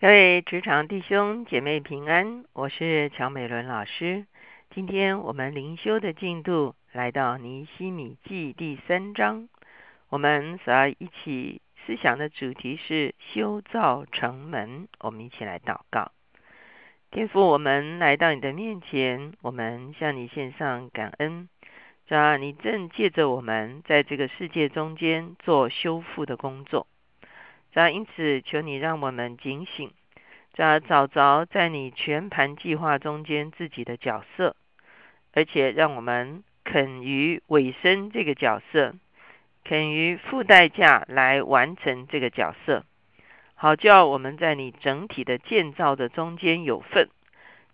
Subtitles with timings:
[0.00, 4.24] 各位职场弟兄姐妹平安，我是乔美伦老师。
[4.70, 9.50] 今天我们灵修的进度来到尼西米记第三章，
[10.08, 14.88] 我们所要一起思想的主题是修造城门。
[15.00, 16.12] 我们一起来祷告，
[17.10, 21.50] 天父，我们来到你的面前，我们向你献上感恩。
[22.06, 26.86] 主啊，你正借着我们在这个世界中间做修复的工作。
[27.72, 29.92] 主因此，求你让我们警醒，
[30.56, 34.56] 要找着在你全盘计划中间自己的角色，
[35.32, 38.94] 而且让我们肯于委身这个角色，
[39.62, 42.84] 肯于付代价来完成这个角色，
[43.54, 47.08] 好叫我们在你整体的建造的中间有份。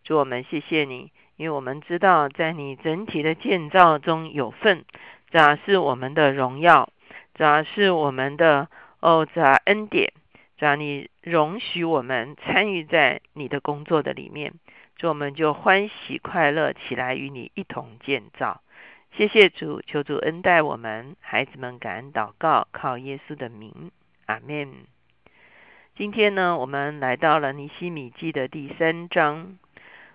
[0.04, 4.84] 主我们谢谢你，因为我们知道在你整体的建造中有份，
[5.30, 6.90] 这是我们的荣耀，
[7.34, 8.68] 这是我们的。
[9.06, 10.12] 哦，这恩典，
[10.58, 14.54] 这你容许我们参与在你的工作的里面，
[14.96, 18.60] 主我们就欢喜快乐起来，与你一同建造。
[19.12, 23.92] 谢谢主，求主恩待我们孩子们，感恩祷告，靠耶稣的名，
[24.26, 24.72] 阿门。
[25.94, 29.56] 今天呢，我们来到了尼西米记的第三章。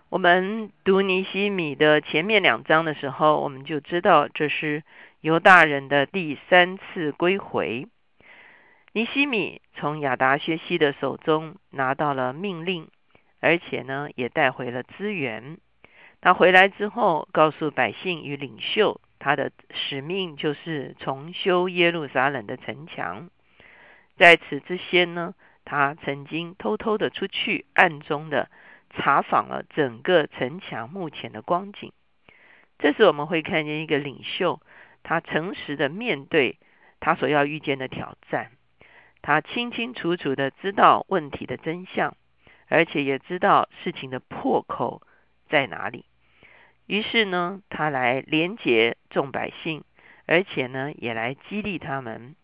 [0.09, 4.83] 我们读尼西米的前面两章的时候，我们就知道这是
[5.21, 7.87] 犹大人的第三次归回。
[8.93, 12.89] 尼西米从亚达薛西的手中拿到了命令，
[13.39, 15.59] 而且呢，也带回了资源。
[16.19, 23.29] 他回来之后，告诉百姓与领袖，他的使命就是重修耶路撒冷的城墙。
[24.17, 28.51] 在此之先呢，他曾经偷偷的出去，暗中的
[28.89, 31.93] 查访了整个城墙目前的光景。
[32.77, 34.59] 这时，我们会看见一个领袖，
[35.01, 36.57] 他诚实的面对
[36.99, 38.51] 他所要遇见的挑战。
[39.21, 42.15] 他清清楚楚的知道问题的真相，
[42.67, 45.01] 而且也知道事情的破口
[45.49, 46.05] 在哪里。
[46.87, 49.83] 于是呢，他来连结众百姓，
[50.25, 52.35] 而且呢，也来激励他们。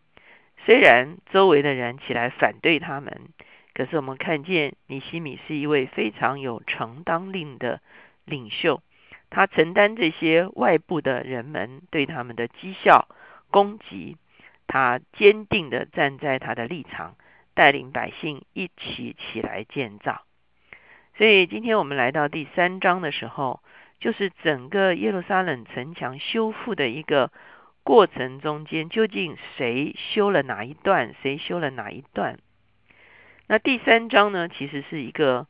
[0.66, 3.30] 虽然周围的人起来反对他们，
[3.74, 7.82] 可是我们看见尼西米是一位非常有承担力的
[8.26, 8.82] 领袖。
[9.30, 13.08] 他承担这些外部的人们对他们的讥笑、
[13.52, 14.18] 攻击。
[14.68, 17.16] 他坚定的站在他的立场，
[17.54, 20.24] 带领百姓一起起来建造。
[21.18, 23.64] 所以今天我们来到第三章的时候，
[24.00, 27.32] 就是整个耶路撒冷城墙修复的一个
[27.84, 32.38] 过程中间，究竟谁修了哪一段，谁修了哪一段？
[33.48, 35.48] 那第三章呢，其实是一个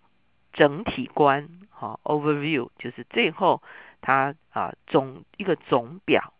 [0.53, 3.61] 整体观，哈，overview，就是最后
[3.99, 6.31] 它啊总一个总表。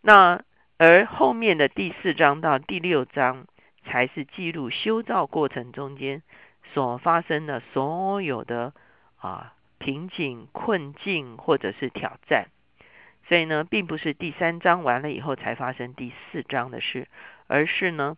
[0.00, 0.42] 那
[0.84, 3.46] 而后面的第四章到第六章，
[3.84, 6.24] 才是记录修造过程中间
[6.74, 8.72] 所发生的所有的
[9.20, 12.48] 啊瓶颈、困境或者是挑战。
[13.28, 17.06] 所以呢，并不是第三章完了以后才发生第四章的事，
[17.46, 18.16] 而是呢，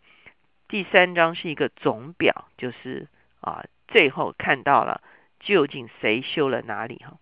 [0.67, 3.09] 第三章是一个总表，就是
[3.43, 5.03] 啊，最后看到了
[5.39, 7.19] 究竟谁修了哪里哈。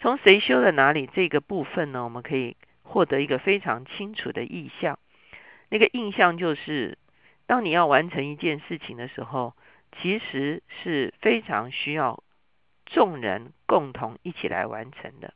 [0.00, 2.56] 从谁修了哪里这个部分呢，我们可以。
[2.86, 4.98] 获得一个非常清楚的意象，
[5.68, 6.96] 那个印象就是，
[7.46, 9.54] 当你要完成一件事情的时候，
[10.00, 12.22] 其实是非常需要
[12.86, 15.34] 众人共同一起来完成的。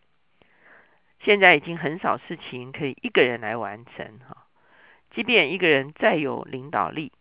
[1.21, 4.47] 现在已经很少事情可以一个人来完成哈，
[5.11, 7.13] 即便一个人再有领导力、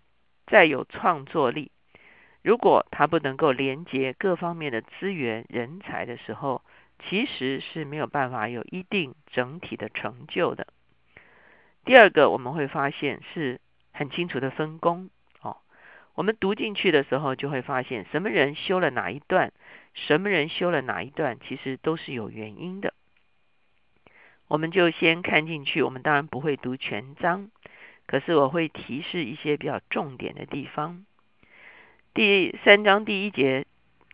[0.48, 1.72] 再有创作力，
[2.42, 6.62] 如果他不能够连接各方面的资源、人才的时候，
[7.08, 10.68] 其实是没有办法有一定整体的成就的。
[11.86, 13.62] 第二个，我们会发现是
[13.92, 15.10] 很清楚的分工
[15.42, 15.58] 哦。
[16.14, 19.54] 我们读进去的时候，就会发现什么人修了哪一段，
[19.94, 22.94] 什么人修了哪一段，其实都是有原因的。
[24.48, 27.50] 我们就先看进去，我们当然不会读全章，
[28.06, 31.06] 可是我会提示一些比较重点的地方。
[32.14, 33.66] 第三章第一节。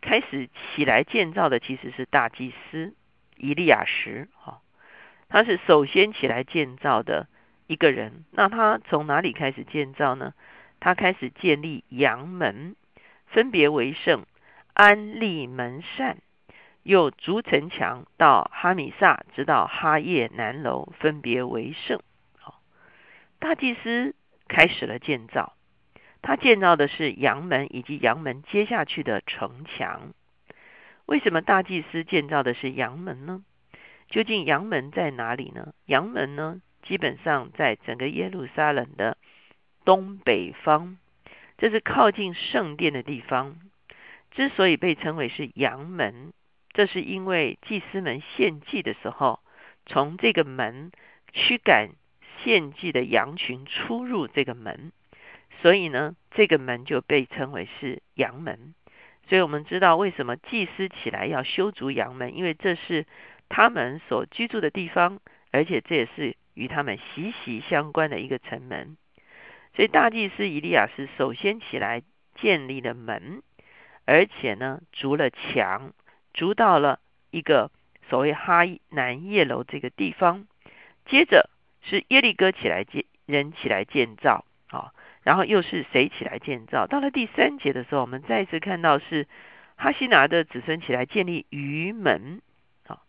[0.06, 2.94] 开始起来建造的其实是大祭司
[3.38, 4.62] 以利亚什，哈，
[5.30, 7.28] 他是首先起来建造的
[7.66, 8.24] 一个人。
[8.30, 10.34] 那他从哪里开始建造呢？
[10.80, 12.76] 他开始建立阳门，
[13.26, 14.26] 分别为圣，
[14.74, 16.18] 安立门扇，
[16.84, 22.00] 又筑城墙到哈米萨，直到哈叶南楼，分别为圣。
[22.38, 22.62] 好，
[23.40, 24.14] 大祭司
[24.48, 25.54] 开始了建造。
[26.26, 30.12] 他建造的是阳门以及阳门接下去的城墙。
[31.06, 33.44] 为什么大祭司建造的是阳门呢？
[34.10, 35.76] 究竟阳门在哪里呢？
[35.86, 39.18] 阳门呢，基本上在整个耶路撒冷的
[39.86, 40.98] 东北方，
[41.60, 43.58] 这是靠近圣殿的地方。
[44.32, 46.34] 之所以被称为是阳门，
[46.74, 49.40] 这是因为祭司们献祭的时候，
[49.86, 50.92] 从这个门
[51.34, 51.92] 驱赶
[52.44, 54.92] 献祭的羊群出入这个门，
[55.66, 58.76] 所以呢，这个门就被称为是阳门。
[59.28, 63.08] 所以我们知道为什么祭司起来要修筑阳门，因为这是
[63.50, 65.20] 他们所居住的地方，
[65.50, 68.96] 而且这也是与他们息息相关的一个城门。
[69.76, 72.04] 所以大祭司以利亚是首先起来
[72.36, 73.42] 建立了门。
[74.06, 75.94] 而且呢，筑了墙，
[76.32, 77.00] 筑到了
[77.32, 77.72] 一个
[78.08, 80.46] 所谓哈南叶楼这个地方。
[81.08, 81.50] 接着
[81.82, 84.94] 是耶利哥起来建人起来建造，啊，
[85.26, 86.88] 然后又是谁起来建造？
[86.88, 89.28] 到了第三节的时候，我们再一次看到是
[89.76, 92.42] 哈西拿的子孙起来建立鱼门，
[92.88, 93.02] 啊，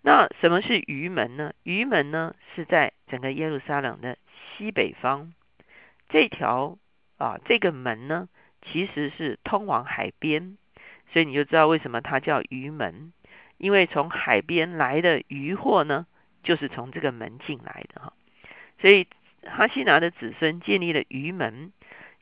[0.00, 1.52] 那什么是鱼门呢？
[1.64, 4.16] 鱼门呢是在整个耶路撒冷的
[4.56, 5.34] 西北方，
[6.08, 6.78] 这条
[7.18, 8.28] 啊这个门呢。
[8.72, 10.56] 其实是通往海边，
[11.12, 13.12] 所以你就知道为什么它叫鱼门，
[13.58, 16.04] 因为从海边来的渔货呢，
[16.42, 18.12] 就是从这个门进来的哈。
[18.80, 19.06] 所以
[19.50, 21.72] 哈西拿的子孙建立了鱼门、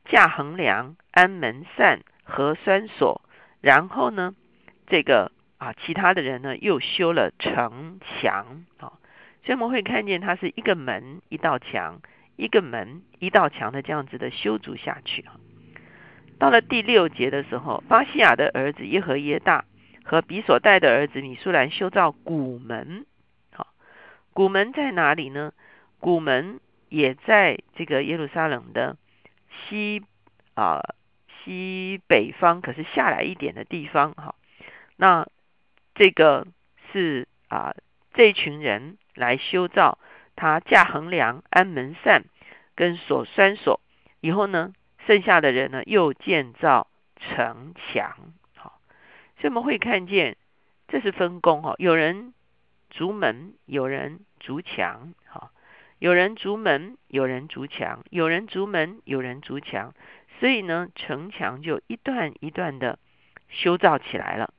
[0.05, 3.21] 架横梁、安门扇、和栓锁，
[3.61, 4.33] 然后呢，
[4.87, 8.93] 这个啊，其他的人呢又修了城墙啊。
[9.43, 12.01] 所以我们会看见它是一个门一道墙，
[12.35, 15.37] 一个门一道墙的这样子的修筑下去啊。
[16.39, 19.65] 到了第六节的时候，巴西亚的儿子耶和耶大
[20.03, 23.05] 和比所带的儿子米苏兰修造古门。
[23.53, 23.67] 好，
[24.33, 25.53] 古门在哪里呢？
[25.99, 26.59] 古门
[26.95, 28.95] 也在这个耶路撒冷的
[29.49, 30.01] 西
[30.53, 30.79] 啊
[31.43, 34.13] 西北方，可是下来一点的地方。
[34.13, 34.33] 哈，
[34.95, 35.27] 那
[35.93, 36.47] 这个
[36.93, 37.75] 是啊
[38.13, 39.99] 这群人来修造，
[40.37, 42.23] 他架横梁、安门扇
[42.75, 43.81] 跟锁栓锁
[44.21, 44.71] 以后呢？
[45.05, 46.87] 剩下的人呢，又建造
[47.17, 48.15] 城墙，
[48.55, 48.79] 好，
[49.37, 50.37] 所以我们会看见
[50.87, 52.33] 这是分工哈，有人
[52.89, 55.13] 逐门，有人逐墙，
[55.99, 59.93] 有人筑门，有人筑墙，有人筑门，有人筑墙，
[60.39, 62.99] 所以呢，城墙就一段一段的
[63.49, 64.53] 修造起来了。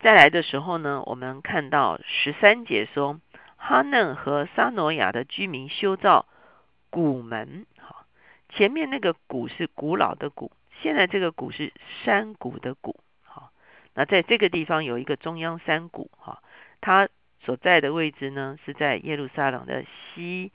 [0.00, 3.20] 再来的时候呢，我们看到十三节说，
[3.56, 6.26] 哈嫩和沙诺亚的居民修造
[6.90, 7.66] 古门。
[7.76, 8.06] 哈
[8.48, 11.72] 前面那个谷是古老的谷，现在这个谷是
[12.04, 13.50] 山谷的谷，哈，
[13.94, 16.42] 那在这个地方有一个中央山谷，哈，
[16.80, 17.08] 它
[17.44, 20.52] 所在的位置呢是在耶路撒冷的西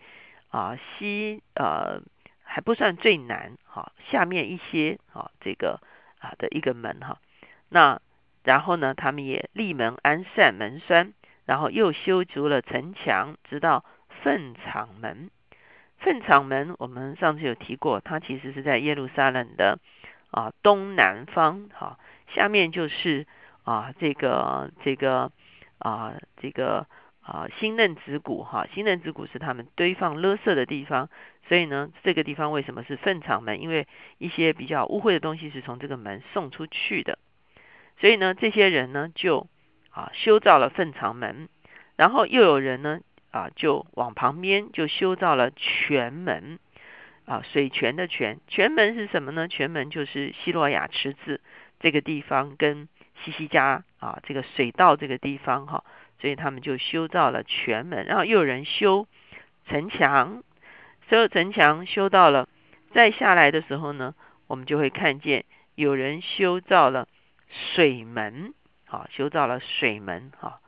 [0.50, 2.02] 啊西呃
[2.44, 5.82] 还不算最南，哈，下面一些啊这个
[6.20, 7.20] 啊的一个门哈，
[7.70, 8.02] 那
[8.44, 11.14] 然后呢他们也立门安善门栓，
[11.46, 13.84] 然后又修筑了城墙，直到
[14.24, 15.30] 粪场门。
[16.00, 19.80] 粪场门，我们上次有提过，它其实是在耶路撒冷的
[20.32, 21.98] 啊东南方，哈，
[22.28, 23.26] 下面就是
[23.64, 25.32] 啊这个这个
[25.80, 26.88] 啊这个
[27.22, 31.10] 啊新嫩子谷，哈，新嫩子谷是他们堆放垃圾的地方，
[31.48, 33.62] 所以呢，这个地方为什么是粪场门？
[33.62, 33.88] 因为
[34.18, 37.20] 一些比较污秽的东西是从这个门送出去的，
[38.00, 39.48] 所以呢，这些人呢就
[39.90, 41.50] 啊修造了粪场门，
[41.96, 43.00] 然后又有人呢。
[43.30, 46.60] 啊，就往旁边就修造了泉门，
[47.26, 49.48] 啊，水泉的泉，泉门是什么呢？
[49.50, 51.42] 泉门就是希洛亚池子
[51.78, 52.88] 这个地方跟
[53.24, 55.84] 西西家啊这个水道这个地方哈，
[56.20, 59.08] 所以他们就修造了泉门，然后又有人修
[59.68, 60.44] 城墙，
[61.10, 62.48] 所有城墙修到了，
[62.92, 64.16] 再下来的时候呢，
[64.48, 65.46] 我们就会看见
[65.76, 67.08] 有人修造了
[67.74, 68.54] 水门，
[68.86, 70.60] 啊，修造了水门哈，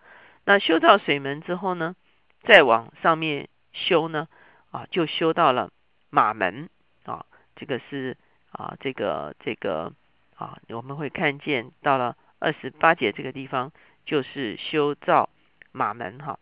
[0.45, 1.95] 那修造水门之后呢？
[2.43, 4.29] 再往上面修呢，
[4.71, 5.71] 啊，就修到了
[6.09, 6.69] 马门
[7.03, 7.25] 啊，
[7.57, 8.15] 这个是
[8.53, 9.91] 啊，这个这个
[10.37, 13.71] 啊，我们会看见到了二十八节这个地方，
[14.05, 15.29] 就是修造
[15.71, 16.39] 马门哈。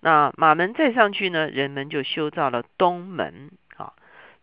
[0.00, 3.92] 那马门再上去呢，人们就修造了东门啊。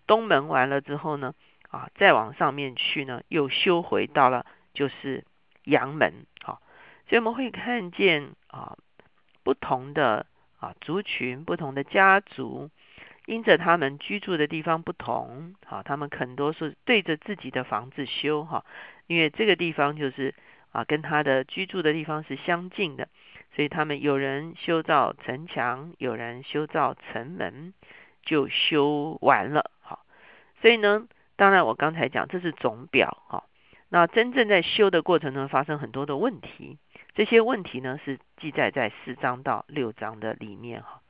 [0.06, 1.34] 东门完了之后呢，
[1.70, 5.24] 啊，再往上面去呢，又修回到了就是
[5.64, 6.60] 阳门啊。
[7.08, 8.78] 所以我们会看见啊，
[9.44, 10.26] 不同的。
[10.60, 12.72] 啊，族群不同的家族，
[13.28, 18.66] 因着他们居住的地方不同，好，他们很多是对着自己的房子修哈，
[19.06, 20.34] 因为这个地方就是
[20.72, 23.08] 啊，跟他的居住的地方是相近的，
[23.56, 27.74] 所以他们有人修造城墙，有人修造城门，
[28.24, 30.06] 就修完了，好，
[30.62, 33.46] 所以呢，当然我刚才讲这是总表哈，
[33.90, 36.78] 那真正在修的过程中发生很多的问题。
[37.16, 41.02] 这些问题呢是记载在四章到六章的里面哈。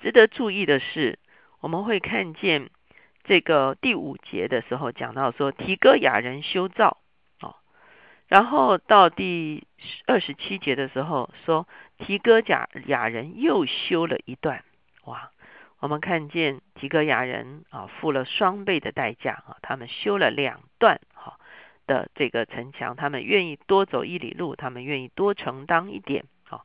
[0.00, 1.20] 值得注意的是，
[1.60, 2.70] 我们会看见
[3.22, 6.98] 这个第五节的时候讲到说提哥雅人修造，
[8.28, 9.66] 然后到第
[10.06, 11.66] 二十七节的时候说
[11.98, 14.62] 提哥雅雅人又修了一段
[15.04, 15.30] 哇，
[15.80, 21.38] 我们看见提哥雅人啊付了双倍的代价啊，他们修了两段哈
[21.86, 26.60] 的这个城墙，他们愿意多走一里路，他们愿意多承担一点啊，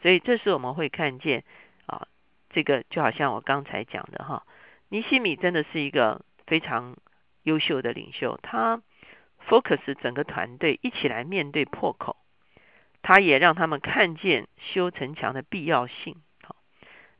[0.00, 1.42] 所以这是我们会看见
[1.86, 2.06] 啊，
[2.50, 4.44] 这个就好像我刚才讲的哈。
[4.88, 6.96] 尼西米真的是一个非常
[7.42, 8.80] 优秀的领袖，他
[9.48, 12.16] focus 整个团队一起来面对破口，
[13.02, 16.16] 他也让他们看见修城墙的必要性。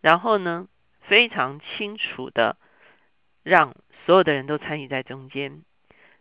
[0.00, 0.68] 然后呢，
[1.00, 2.56] 非常清楚的
[3.42, 5.62] 让所有的人都参与在中间，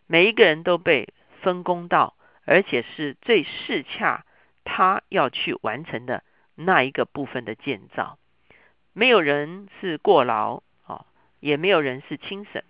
[0.06, 1.12] 每一个人都被
[1.42, 4.24] 分工到，而且是最适恰
[4.64, 6.24] 他要去完成的
[6.54, 8.18] 那一个部分的建造，
[8.92, 11.06] 没有人是过劳啊。
[11.40, 12.64] 也没有人是轻省，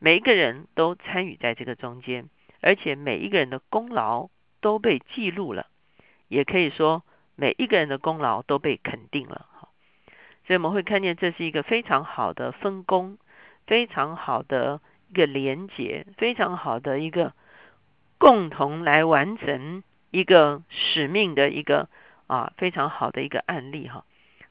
[0.00, 2.28] 每一个人都参与在这个中间，
[2.60, 4.28] 而且每一个人的功劳
[4.60, 5.66] 都被记录了，
[6.28, 7.02] 也可以说
[7.36, 9.46] 每一个人的功劳都被肯定了。
[10.46, 13.18] 所以我们会看见这是一个非常好的分工，
[13.66, 17.32] 非常好的一个连结，非常好的一个
[18.18, 21.88] 共同来完成一个使命的一个
[22.26, 24.04] 啊非常好的一个案例哈。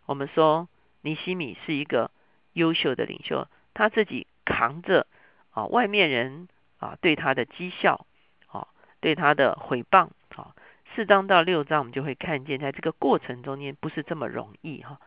[0.05, 0.67] 我们说
[1.01, 2.11] 尼西米是一个。
[2.53, 5.05] 优秀的领袖，他自己扛着
[5.51, 6.49] 啊，外面人
[6.79, 8.07] 啊对他的讥笑，
[8.47, 8.67] 啊，
[8.99, 10.55] 对他的毁谤，啊，
[10.95, 14.99] 四章到六章我们就会看见，在这个过程中间不是这么容易哈。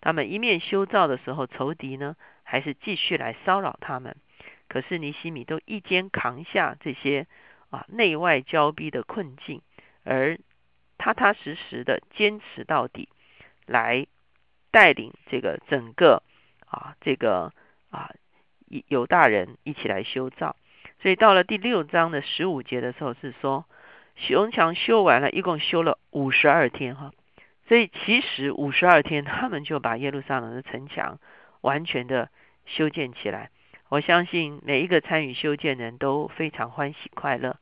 [0.00, 4.16] 他们一面修造的时候，仇敌呢还是继续来骚扰他们，
[4.68, 7.26] 可是尼西米都一肩扛下这些
[7.70, 9.62] 啊内外交逼的困境，
[10.04, 10.38] 而
[10.98, 13.08] 踏踏实实的坚持到底，
[13.66, 14.06] 来
[14.70, 16.22] 带领这个整个。
[16.72, 17.52] 啊，这个
[17.90, 18.12] 啊，
[18.86, 20.54] 有大人一起来修造，
[21.02, 23.64] 所以到了第六章的十五节的时候是说，
[24.16, 27.12] 熊墙修完了，一共修了五十二天哈，
[27.68, 31.18] 所以其实五十二天他们就把耶路撒冷的城墙
[31.62, 32.28] 完全的
[32.66, 33.50] 修建起来。
[33.88, 37.56] 我相信每一个参与修建人都非常欢喜快乐，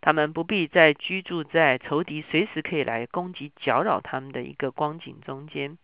[0.00, 5.76] 他们不必再居住在仇敌随时可以来攻击搅扰他们的一个光景中间。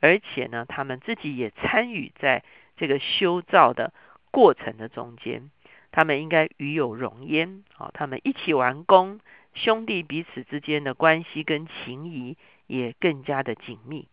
[0.00, 2.42] 而且呢，他们自己也参与在
[2.76, 3.92] 这个修造的
[4.30, 5.50] 过程的中间，
[5.92, 7.90] 他们应该与有荣焉啊！
[7.94, 9.20] 他们一起完工，
[9.54, 14.08] 兄弟彼此之间的关系跟情谊也更加的紧密。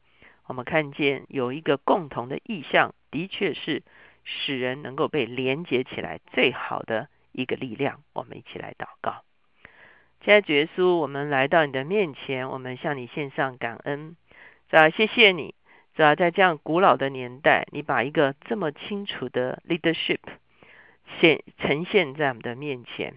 [0.45, 3.83] 我们看见有一个共同的意向，的确是
[4.23, 8.01] 使人能够被连接起来最好的一个力量。
[8.13, 9.23] 我们一起来祷告，
[10.21, 14.15] 亲爱的耶稣，我们来到你的面前，我们向你献上感恩，
[14.71, 15.53] 啊，谢谢你。
[15.95, 16.13] 是吧？
[16.13, 20.19] 在这样古老的年代，你把一个这么清楚的 leadership
[21.19, 23.13] 现呈现在我们的面前，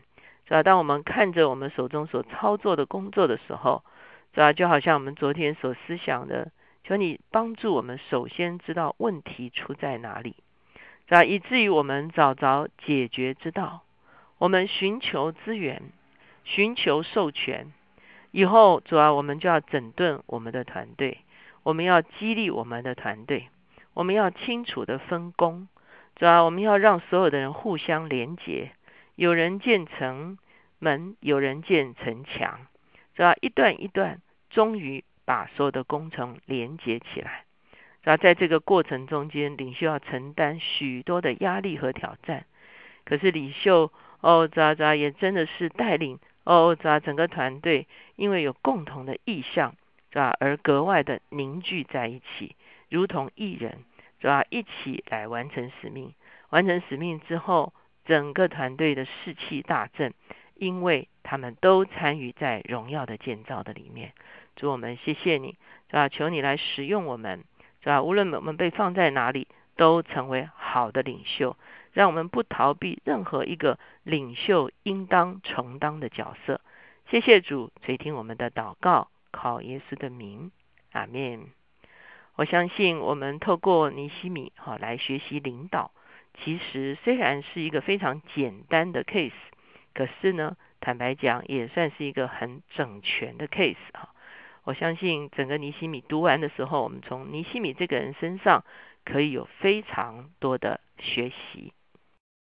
[0.46, 0.62] 是吧？
[0.62, 3.82] 当我们看着我们手中所操作的工作的时候，
[4.34, 4.52] 是吧？
[4.52, 6.50] 就好像我们昨天所思想的，
[6.84, 10.36] 求你帮助我们，首先知道问题出在哪里，
[11.08, 11.24] 是吧？
[11.24, 13.82] 以至于我们找着解决之道，
[14.38, 15.82] 我们寻求资源，
[16.44, 17.72] 寻求授权，
[18.30, 21.18] 以后主要我们就要整顿我们的团队。
[21.62, 23.50] 我们要激励我们的团队，
[23.92, 25.68] 我们要清楚的分工，
[26.20, 28.72] 主要我们要让所有的人互相连结。
[29.14, 30.36] 有人建城
[30.78, 32.66] 门，有人建城墙，
[33.14, 37.44] 主要一段一段，终于把所有的工程连接起来。
[38.02, 42.44] 主要在这个过程中间，领袖要承担许多的压力和挑战。
[43.06, 47.86] 可是领袖哦，扎扎也真的是带领哦，扎整个团队，
[48.16, 49.74] 因为有共同的意向。
[50.12, 50.36] 是吧？
[50.38, 52.56] 而格外的凝聚在一起，
[52.90, 53.78] 如同一人，
[54.20, 54.44] 是吧？
[54.50, 56.14] 一起来完成使命。
[56.50, 57.72] 完成使命之后，
[58.04, 60.12] 整个团队的士气大振，
[60.54, 64.12] 因为他们都参与在荣耀的建造的里面。
[64.56, 65.56] 主我们谢谢你，
[65.88, 66.08] 是吧？
[66.08, 67.44] 求你来使用我们，
[67.82, 68.02] 是吧？
[68.02, 71.56] 无论我们被放在哪里，都成为好的领袖，
[71.92, 76.60] 让我们不逃避任何一个领袖应当承担的角色。
[77.08, 79.08] 谢谢主垂听我们的祷告。
[79.32, 80.50] 靠耶稣的名，
[80.90, 81.59] 阿门。
[82.40, 85.90] 我相信我们透过尼西米哈来学习领导，
[86.42, 89.34] 其实虽然是一个非常简单的 case，
[89.92, 94.08] 可是呢，坦白讲也算是一个很整全的 case 哈。
[94.64, 98.64] 我相信整个尼西米读完的时候，我们从尼西米这个人身上
[99.04, 101.74] 可以有非常多的学习。